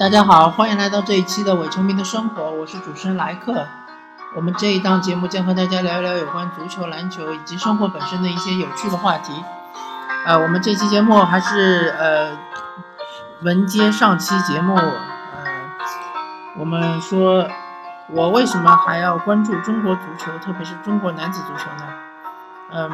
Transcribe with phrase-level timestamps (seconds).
[0.00, 3.66] 大家好，欢迎来到这一期的伪球迷的生活，我是主持人莱克。
[4.34, 9.44] 我们这一档节目将和大家聊一聊有关足球、篮球以及生活本身的一些有趣的话题。
[10.24, 12.30] 呃，我们这期节目还是呃
[13.42, 14.94] 文接上期节目，呃，
[16.56, 17.46] 我们说，
[18.08, 21.84] 我为什么还要关注中国足球，特别是中国男子足球呢？
[22.72, 22.90] 嗯，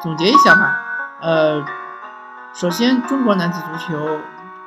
[0.00, 0.74] 总结一下吧。
[1.20, 1.62] 呃，
[2.54, 4.18] 首先，中国男子足球。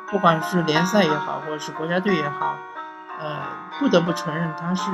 [0.09, 2.55] 不管是联赛也好，或者是国家队也好，
[3.19, 3.37] 呃，
[3.79, 4.91] 不得不承认，它是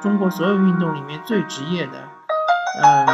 [0.00, 1.98] 中国所有运动里面最职业的，
[2.82, 3.06] 嗯，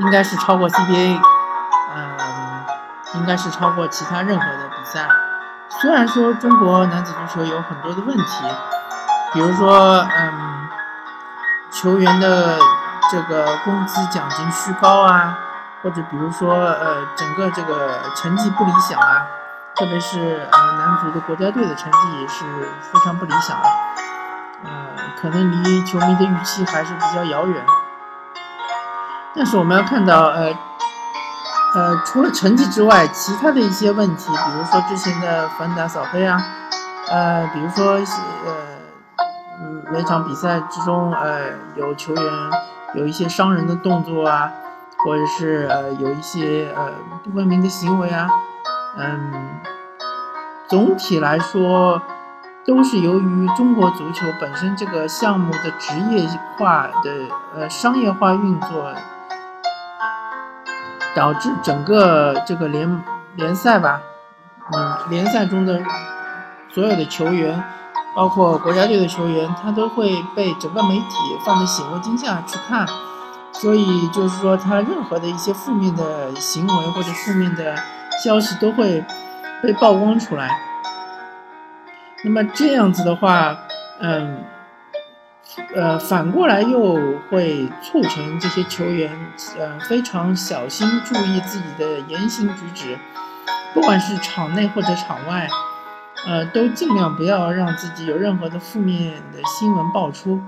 [0.00, 1.20] 应该是超过 CBA，
[1.94, 2.16] 嗯，
[3.14, 5.08] 应该是超过其他任何的比赛。
[5.68, 8.44] 虽然说中国男子足球有很多的问题，
[9.32, 10.68] 比如说，嗯，
[11.70, 12.58] 球员的
[13.12, 15.38] 这个工资奖金虚高啊。
[15.86, 19.24] 或者比如说，呃，整个这个成绩不理想啊，
[19.76, 22.44] 特别是呃男足的国家队的成绩也是
[22.80, 23.62] 非常不理想啊，
[24.64, 24.70] 呃，
[25.22, 27.64] 可能离球迷的预期还是比较遥远。
[29.36, 30.52] 但是我们要看到，呃，
[31.76, 36.42] 呃，除了成绩之外，其他的一些问题，比如说之前的反打扫黑啊，
[37.08, 37.92] 呃，比如说
[38.44, 38.56] 呃，
[39.92, 41.42] 每场比赛之中，呃，
[41.76, 42.24] 有球员
[42.94, 44.50] 有一些伤人的动作啊。
[45.04, 46.90] 或者是呃有一些呃
[47.22, 48.28] 不文明的行为啊，
[48.96, 49.32] 嗯，
[50.68, 52.00] 总体来说
[52.66, 56.26] 都是由于中国足球本身这个项目的职业
[56.58, 58.92] 化的呃商业化运作，
[61.14, 63.04] 导致整个这个联
[63.36, 64.00] 联赛吧，
[64.72, 65.80] 嗯，联赛中的
[66.68, 67.62] 所有的球员，
[68.14, 72.86] 包括国家队的球员，他都会被整个媒体放在显微镜下去看。
[73.60, 77.74] 所以就是说，他任何的一些负面的行为或者负面的
[78.22, 79.02] 消息都会
[79.62, 80.60] 被曝光出来。
[82.22, 83.56] 那么这样子的话，
[84.00, 84.44] 嗯，
[85.74, 86.98] 呃，反过来又
[87.30, 89.10] 会促成这些球员，
[89.58, 92.98] 呃，非常小心注意自己的言行举止，
[93.72, 95.48] 不管是场内或者场外，
[96.26, 100.40] 呃，都尽量不要让自己有任何的负面的新闻爆出。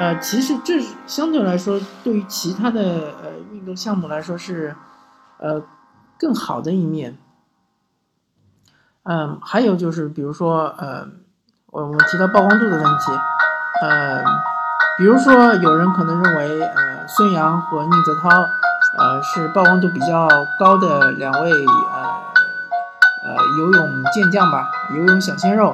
[0.00, 2.80] 呃，其实这相对来说，对于其他的
[3.22, 4.74] 呃运动项目来说是，
[5.36, 5.62] 呃，
[6.18, 7.18] 更好的一面。
[9.02, 11.06] 嗯，还有就是，比如说，呃，
[11.66, 13.12] 我我提到曝光度的问题，
[13.82, 14.24] 呃，
[14.96, 18.30] 比如说有人可能认为，呃，孙杨和宁泽涛，
[18.96, 20.26] 呃，是曝光度比较
[20.58, 22.02] 高的两位，呃，
[23.26, 25.70] 呃，游泳健将吧，游泳小鲜肉，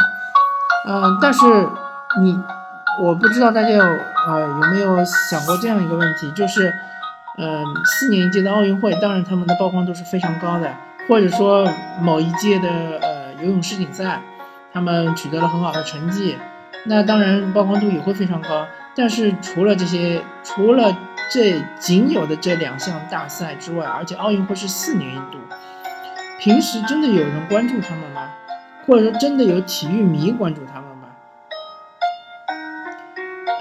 [0.88, 1.68] 嗯，但是
[2.20, 2.42] 你。
[2.98, 3.84] 我不知道大家有
[4.26, 6.74] 呃有没有想过这样一个问题，就是，
[7.38, 10.74] 嗯，四年一届的奥运会，当然他们的曝光度是非常高的，
[11.08, 11.70] 或者说
[12.00, 12.68] 某一届的
[13.00, 14.20] 呃游泳世锦赛，
[14.72, 16.36] 他们取得了很好的成绩，
[16.84, 18.66] 那当然曝光度也会非常高。
[18.96, 20.96] 但是除了这些，除了
[21.30, 25.38] 这仅有的这两项大赛之外，而且奥运会是四年一度，
[26.40, 28.30] 平时真的有人关注他们吗？
[28.86, 30.95] 或者说真的有体育迷关注他们？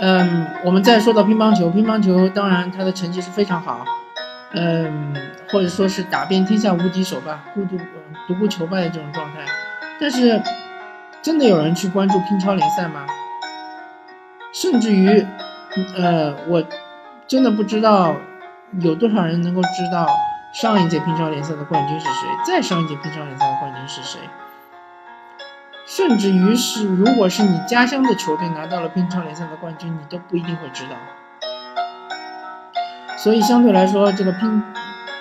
[0.07, 3.83] 嗯，我们再说到乒乓球，乒乓球当然它的成绩是非常好，
[4.53, 5.15] 嗯，
[5.49, 7.75] 或者说是打遍天下无敌手吧，孤独
[8.27, 9.39] 独孤求败的这种状态。
[9.99, 10.39] 但是，
[11.23, 13.07] 真的有人去关注乒超联赛吗？
[14.53, 15.25] 甚至于，
[15.97, 16.63] 呃，我
[17.25, 18.15] 真的不知道
[18.81, 20.07] 有多少人能够知道
[20.53, 24.19] 上一届乒超联赛的冠军是谁，再上一届乒超联赛的冠军是谁。
[25.85, 30.95] 甚至于是，如果是你家乡的球队拿到了乒超联赛的冠军，你都不一定会知道。
[33.17, 34.63] 所以相对来说，这个乒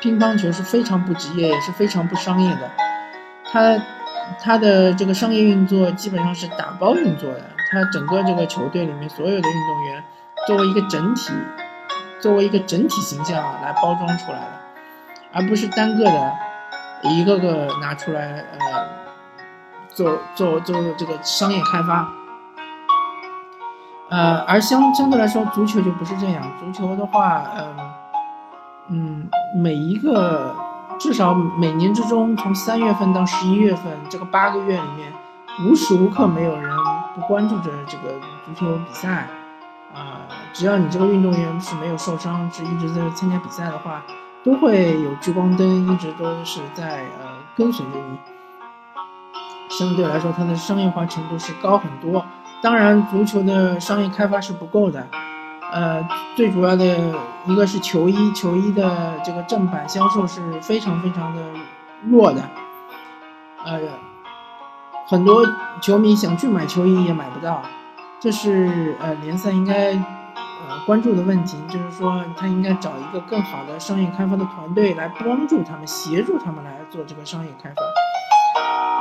[0.01, 2.71] 乒乓球是非常不职业，也是非常不商业的。
[3.45, 3.79] 它
[4.41, 10.03] 它的这个商业运作基本上是打包运作的，它整个这个球队里面所有的运动员
[10.47, 11.31] 作为一个整体，
[12.21, 14.61] 作为一个整体形象来包装出来的，
[15.35, 16.33] 而不是单个的
[17.03, 18.94] 一个个拿出来呃。
[19.95, 22.09] 做做做这个商业开发，
[24.09, 26.43] 呃，而相相对来说，足球就不是这样。
[26.59, 27.77] 足球的话，嗯
[28.89, 30.55] 嗯，每一个
[30.99, 35.13] 至少每年之中，从三月份到十一月份这个八个月里面，
[35.65, 36.71] 无时无刻没有人
[37.15, 38.15] 不关注着这个
[38.45, 39.29] 足球比赛。
[39.95, 44.03] 啊，只要你这个运动员是没有受伤，是一直在参加比赛的话，
[44.43, 48.34] 都会有聚光灯一直都是在呃跟随着你。
[49.79, 52.25] 相对来说，它的商业化程度是高很多。
[52.63, 55.07] 当然，足球的商业开发是不够的。
[55.73, 56.07] 呃，
[56.37, 56.85] 最主要的
[57.47, 61.43] 一个是球衣，球衣的这个正版销售是非常非常的
[62.09, 62.41] 弱的。
[63.65, 63.81] 呃，
[65.09, 65.45] 很多
[65.83, 67.61] 球迷想去买球衣也买不到，
[68.21, 77.83] 这是呃联赛应该呃关注的问题，就是说他应该找一个更好的商业开发的团队来帮助他们，协助他们来做这个商业开发。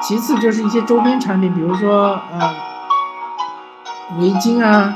[0.05, 2.55] 其次就是一些周边产品，比如说呃
[4.19, 4.93] 围巾啊，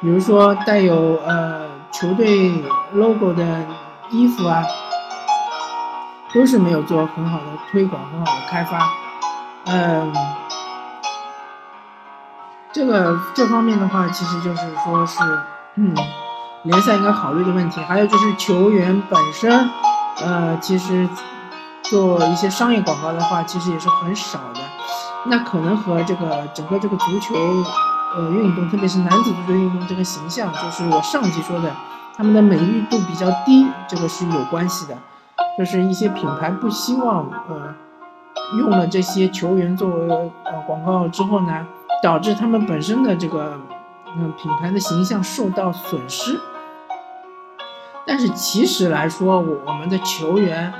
[0.00, 2.64] 比如说带有呃球队
[2.94, 3.44] logo 的
[4.08, 4.64] 衣服啊，
[6.32, 8.78] 都是没有做很好的推广，很好的开发。
[9.66, 10.12] 嗯，
[12.72, 15.20] 这个这方面的话，其实就是说是
[15.74, 15.94] 嗯
[16.62, 17.82] 联赛应该考虑的问题。
[17.82, 19.70] 还有就是球员本身，
[20.24, 21.06] 呃，其实。
[21.90, 24.60] 做一些商业广告的话，其实也是很少的。
[25.26, 27.34] 那可能和这个整个这个足球
[28.14, 31.74] 呃运动，特别是男子足球运动这个形象，就是我上集说的，
[32.16, 34.96] 他们的美誉度比较低，这个是有关系的。
[35.58, 37.74] 就是一些品牌不希望呃
[38.58, 41.66] 用了这些球员作为呃广告之后呢，
[42.02, 43.58] 导致他们本身的这个
[44.16, 46.40] 嗯品牌的形象受到损失。
[48.06, 50.72] 但是其实来说，我们的球员。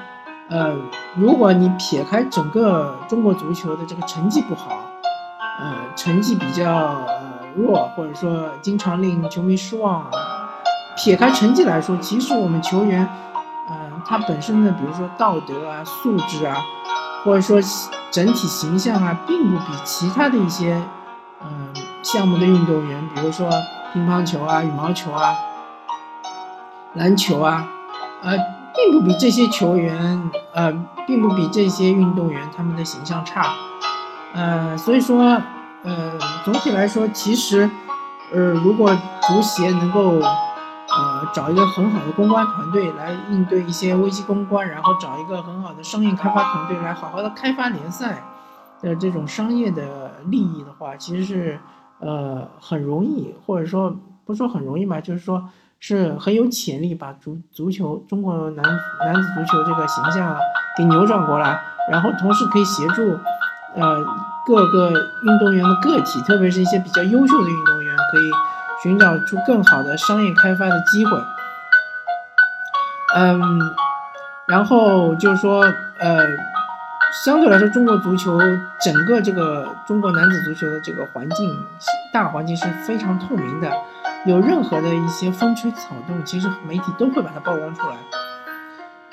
[0.48, 0.76] 呃，
[1.16, 4.78] 如果你撇开整个中国足球的这个成绩不好，
[5.58, 10.06] 呃，成绩比较呃弱，或者说经常令球迷失望，
[10.96, 13.08] 撇开成绩来说，其实我们球员，
[13.68, 13.74] 呃，
[14.06, 16.56] 他本身的比如说道德啊、素质啊，
[17.24, 17.60] 或者说
[18.12, 20.80] 整体形象啊，并不比其他的一些
[21.42, 23.50] 嗯项目的运动员，比如说
[23.92, 25.34] 乒乓球啊、羽毛球啊、
[26.94, 27.66] 篮球啊，
[28.22, 28.38] 呃。
[28.76, 30.72] 并不比这些球员，呃，
[31.06, 33.54] 并不比这些运动员他们的形象差，
[34.34, 35.40] 呃，所以说，
[35.82, 37.68] 呃，总体来说，其实，
[38.32, 38.94] 呃，如果
[39.26, 48.22] 足协能够，呃，找一个很好的公关团队来应对一些危机公关，然后找一个很好的商业开发团队来好好的开发联赛
[48.82, 51.58] 的这种商业的利益的话，其实是，
[52.00, 55.48] 呃，很容易，或者说不说很容易吧，就是说。
[55.78, 58.64] 是很有潜力把足足球中国男
[59.04, 60.36] 男子足球这个形象
[60.76, 63.18] 给扭转过来，然后同时可以协助
[63.74, 64.04] 呃
[64.46, 68.30] 各个运动员的个体，特别是一些比较优秀的运动员，可以
[68.82, 71.12] 寻找出更好的商业开发的机会。
[73.14, 73.60] 嗯，
[74.46, 75.62] 然后就是说
[75.98, 76.26] 呃，
[77.24, 78.38] 相对来说，中国足球
[78.82, 81.64] 整个这个中国男子足球的这个环境
[82.12, 83.70] 大环境是非常透明的。
[84.26, 87.96] 有任何的一些风吹草动，其实媒体都会把它曝光出来。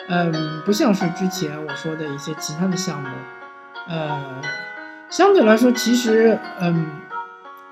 [0.10, 3.08] 嗯，不像是之前我说的一些其他的项目，
[3.88, 4.20] 呃，
[5.10, 6.88] 相对来说，其实嗯，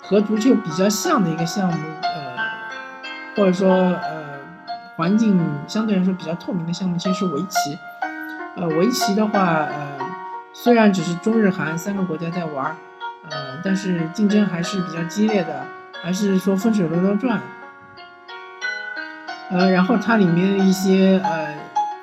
[0.04, 2.36] 和足球比较像的一个项目，呃，
[3.36, 4.24] 或者说呃，
[4.96, 7.78] 环境相对来说比较透明的项目，其实是围棋。
[8.56, 9.98] 呃，围棋的话，呃，
[10.54, 12.78] 虽然只是中日韩三个国家在玩，
[13.30, 15.66] 呃，但是竞争还是比较激烈的。
[16.04, 17.40] 还是说风水轮流转，
[19.52, 21.54] 呃，然后它里面的一些呃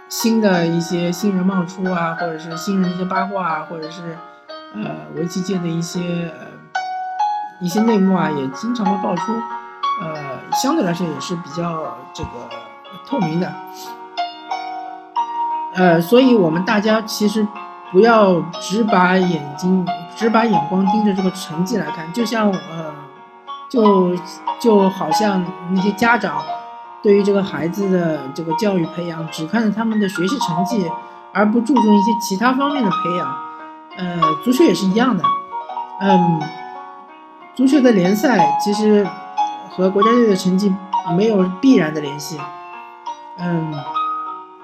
[0.09, 4.17] 新的一些新人冒出啊，或者是新人的一些八卦啊，或者是
[4.75, 6.47] 呃围棋界的一些呃
[7.61, 9.33] 一些内幕啊，也经常会爆出，
[10.01, 10.17] 呃，
[10.53, 12.31] 相对来说也是比较这个
[13.05, 13.53] 透明的，
[15.75, 17.45] 呃，所以我们大家其实
[17.91, 22.95] 不要只把眼睛只把眼光盯着这个成绩来看，就像呃。
[23.69, 24.15] 就
[24.59, 26.43] 就好像那些家长
[27.03, 30.91] 对于这个孩子的这个教育培养，只看着他们的学习成绩，
[31.33, 33.37] 而不注重一些其他方面的培养。
[33.99, 35.23] 呃，足球也是一样的。
[36.01, 36.41] 嗯，
[37.55, 39.07] 足球的联赛其实
[39.71, 40.73] 和国家队的成绩
[41.17, 42.41] 没有必然的联系。
[43.39, 43.75] 嗯，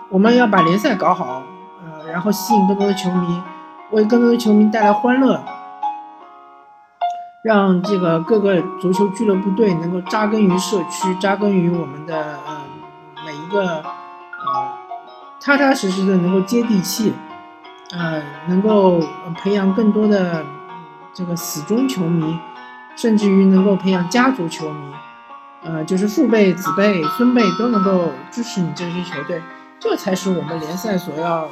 [0.09, 1.43] 我们要把联赛搞好，
[1.85, 3.43] 呃，然后吸引更多的球迷，
[3.91, 5.43] 为更多的球迷带来欢乐。
[7.45, 12.63] 让这个各个足球俱乐部队能够扎根于社区，扎根于我们的呃
[13.27, 14.73] 每一个呃
[15.39, 17.13] 踏踏实实的能够接地气，
[17.93, 18.99] 呃能够
[19.43, 20.43] 培养更多的
[21.13, 22.35] 这个死忠球迷，
[22.97, 24.95] 甚至于能够培养家族球迷，
[25.65, 29.43] 呃就是父辈、子辈、孙辈都能够支持你这支球队，
[29.79, 31.51] 这才是我们联赛所要呃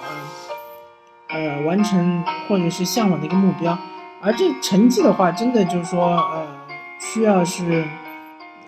[1.29, 3.77] 呃完成或者是向往的一个目标。
[4.25, 6.47] 而这成绩的话，真的就是说，呃，
[7.01, 7.85] 需要是，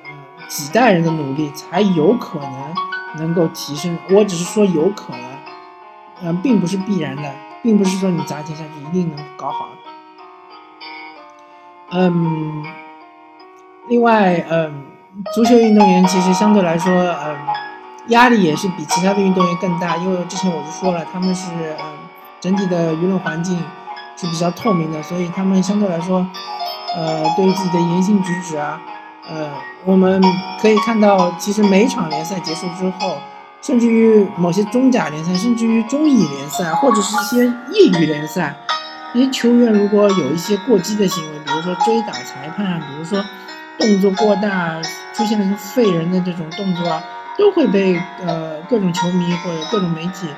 [0.03, 0.11] 呃，
[0.49, 2.75] 几代人的努力才有可能
[3.19, 3.97] 能够提升。
[4.11, 5.21] 我只是说有可能，
[6.23, 7.33] 嗯，并不是必然的，
[7.63, 9.69] 并不是说你砸钱下去一定能搞好。
[11.93, 12.65] 嗯，
[13.87, 14.83] 另外，嗯，
[15.33, 17.37] 足球运动员其实相对来说，嗯，
[18.09, 21.87] 压力也是比其他的运动员更大，因为之前我就说了，他们是，嗯，
[22.41, 23.63] 整体的舆论环境。
[24.17, 26.27] 是比较透明的，所以他们相对来说，
[26.97, 28.81] 呃，对于自己的言行举止啊，
[29.29, 29.51] 呃，
[29.85, 30.23] 我们
[30.61, 33.19] 可以看到，其实每场联赛结束之后，
[33.61, 38.55] 甚至于某些中甲联赛，甚至于中乙联赛，或者是一些业余联赛，
[39.15, 43.25] 一些球员如果有一些过激的行为，比如说追打裁判啊，比如说
[43.79, 44.81] 动作过大，
[45.13, 47.03] 出现了废人的这种动作啊，
[47.37, 50.29] 都会被呃各种球迷或者各种媒体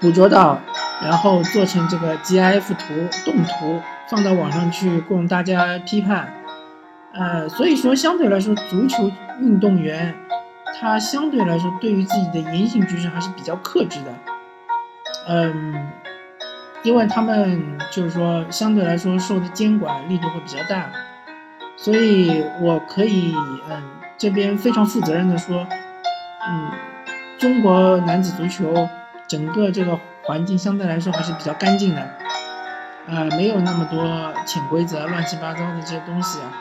[0.00, 0.60] 捕捉到。
[1.00, 6.34] 然后做成这个 GIF 图动图，放到网上去供大家批判。
[7.14, 10.14] 呃，所以说相对来说，足球运动员
[10.80, 14.12] 他相对来说对于自己的言行举止还是比较克制的。
[15.28, 15.88] 嗯，
[16.82, 20.90] 因为他们就是说相对来说受的监管力度会比较大，
[21.76, 23.34] 所以我可以
[23.70, 23.82] 嗯
[24.16, 25.66] 这边非常负责任的说，
[26.48, 26.70] 嗯，
[27.38, 28.88] 中国男子足球
[29.28, 29.98] 整个这个。
[30.28, 32.06] 环境相对来说还是比较干净的，
[33.06, 36.52] 呃，没有那么多潜规则、乱七八糟的这些东西啊，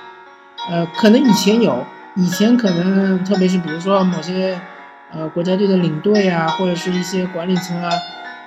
[0.69, 4.57] 呃，可能以前有，以前可能特别是比如说某些
[5.11, 7.89] 呃国家队的领队啊，或者是一些管理层啊，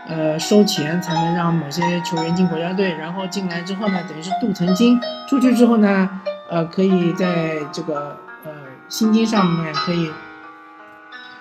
[0.09, 4.99] 呃，收钱才能让某些球员进国家队，然后进来之后呢，等于是镀层金，
[5.29, 6.09] 出去之后呢，
[6.49, 8.51] 呃，可以在这个呃
[8.89, 10.11] 薪金上面可以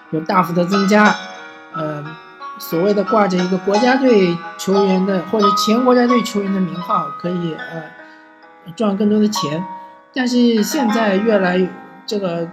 [0.10, 1.16] 有大幅的增加，
[1.74, 2.04] 呃。
[2.60, 9.64] 所谓的挂着一个国家队球员的或者前国家队球员的名号，可以呃赚更多的钱，
[10.14, 11.68] 但是现在越来
[12.06, 12.48] 这个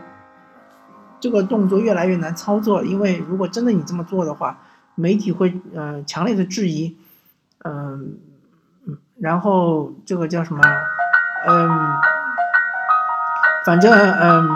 [1.18, 4.58] 这个动作越来越难操作，因为如果真的你这么做的话，
[4.94, 6.96] 媒体会呃强烈的质疑，
[7.64, 8.18] 嗯
[8.86, 10.62] 嗯，然后这个叫什么，
[11.48, 11.68] 嗯，
[13.66, 14.48] 反正嗯，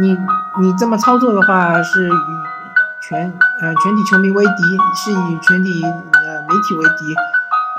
[0.00, 0.16] 你
[0.60, 2.08] 你这么操作的话是。
[3.06, 4.62] 全呃全体球迷为敌，
[4.96, 7.14] 是以全体呃媒体为敌，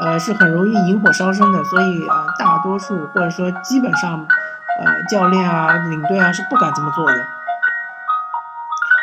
[0.02, 7.18] 呃是很容易引火烧身的，所以呃大多数或者说基本上呃教练啊领队啊是不敢这么做的，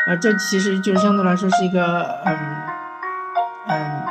[0.06, 2.36] 呃这其实就相对来说是一个嗯
[3.68, 4.02] 嗯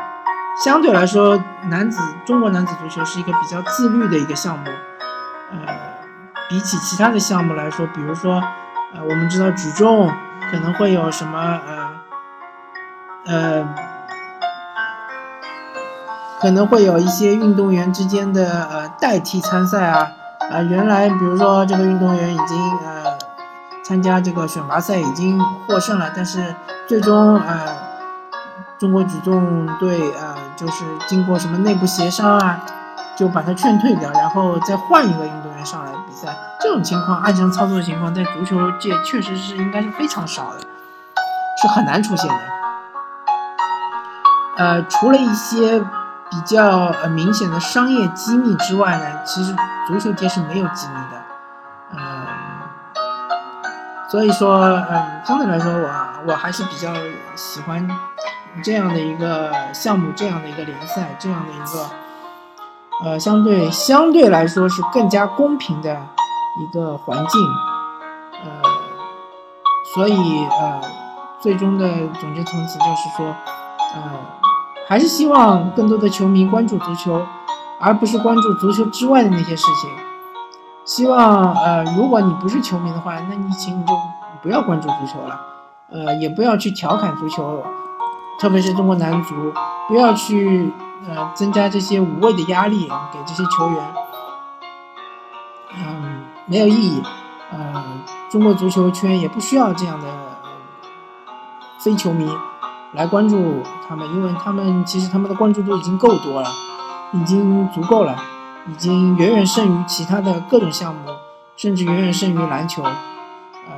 [0.65, 4.65] 相对来说男子中国男子足球是一个比较自律的一个项目，
[5.51, 5.74] 呃
[6.50, 8.44] 比起其他的项目来说，比如说
[8.94, 10.12] 呃我们知道举重
[10.51, 11.91] 可能会有什么呃。
[13.24, 13.63] 呃，
[16.39, 20.12] 可能会有一些运动员之间的呃代替参赛啊，
[20.51, 23.15] 啊，原来比如说这个运动员已经呃
[23.84, 26.55] 参加这个选拔赛已经获胜了，但是
[26.88, 27.60] 最终呃
[28.79, 32.60] 中国举重队呃就是经过什么内部协商啊，
[33.15, 40.60] 就把他劝退掉，然后再换一个运动员上来比赛，这种情况暗箱操作的情况在足球界确实是应该是非常少的，
[41.60, 42.39] 是很难出现的。
[44.58, 45.80] 呃，除了一些
[46.30, 49.56] 比较呃明显的商业机密之外呢，其实
[49.88, 51.22] 足球界是没有机密的，
[51.94, 52.00] 嗯，
[54.08, 55.89] 所以说，嗯，相对来说，我
[56.27, 56.94] 我还是比较
[57.36, 57.89] 喜欢
[58.63, 61.89] 这样的一个项目，这样的一个联赛，这样的一个，
[63.03, 65.98] 呃，相对相对来说是更加公平的
[66.60, 67.41] 一个环境，
[68.43, 68.50] 呃，
[69.93, 70.81] 所以呃，
[71.39, 71.88] 最终的
[72.20, 73.25] 总结层次就是说，
[73.96, 74.01] 呃。
[74.88, 77.25] 还是希望更多的球迷关注足球，
[77.79, 79.89] 而不是关注足球之外的那些事情。
[80.84, 83.93] 希望呃，如果你不是球迷的话，那你请你就
[84.41, 85.39] 不要关注足球了，
[85.89, 87.63] 呃，也不要去调侃足球，
[88.38, 89.53] 特别是中国男足，
[89.88, 90.74] 不要去
[91.08, 93.93] 呃增加这些无谓的压力给这些球员，
[96.51, 97.01] 没有意义。
[97.50, 97.81] 呃，
[98.29, 100.08] 中国足球圈也不需要这样的
[101.79, 102.29] 非球迷。
[102.91, 106.50] 来关注他们，因为他们其实他们的关注度已经够多了，
[107.13, 108.22] 已经足够了，
[108.67, 111.00] 已经远远胜于其他的各种项目，
[111.55, 112.84] 甚至远远胜于篮球。
[112.84, 113.72] 呃，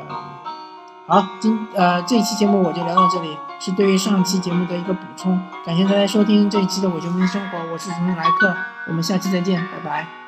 [1.05, 5.39] 好，今呃这一期节目我就聊到这里，是对于上期节目的一个补充。
[5.63, 8.51] 感谢大家收听这一期的《我球迷生活》，我是主持人莱克，
[8.87, 10.22] 我们下期再见，拜拜。